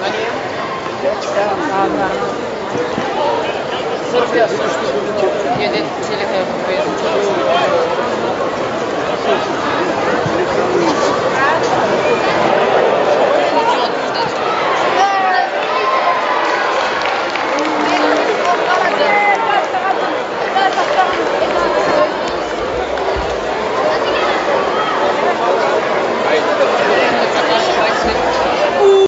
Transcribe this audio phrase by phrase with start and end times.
[0.00, 0.16] Thank
[3.08, 3.13] you.
[5.60, 8.13] Yedek çelik ayakkabı yazın.